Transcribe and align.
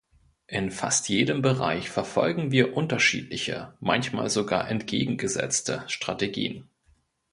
In 0.47 0.71
fast 0.71 1.09
jedem 1.09 1.43
Bereich 1.43 1.91
verfolgen 1.91 2.49
wir 2.49 2.75
unterschiedliche, 2.75 3.75
manchmal 3.81 4.31
sogar 4.31 4.67
entgegengesetzte 4.67 5.83
Strategien. 5.85 6.67